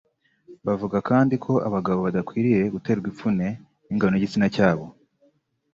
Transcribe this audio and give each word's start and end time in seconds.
Bavuga 0.67 0.97
kandi 1.09 1.33
ko 1.43 1.53
abagabo 1.67 1.99
badakwiriye 2.05 2.61
guterwa 2.75 3.07
ipfunwe 3.11 3.47
n’ingano 3.85 4.13
y’igitsina 4.15 4.47
cyabo 4.55 4.85